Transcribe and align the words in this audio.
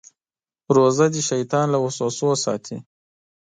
روژه 0.75 1.05
د 1.13 1.15
شیطان 1.29 1.65
له 1.73 1.77
وسوسو 1.83 2.29
ساتي. 2.43 2.77